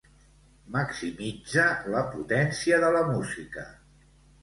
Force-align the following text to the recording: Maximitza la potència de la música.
Maximitza 0.75 1.67
la 1.97 2.03
potència 2.17 2.83
de 2.87 2.93
la 2.99 3.07
música. 3.15 3.71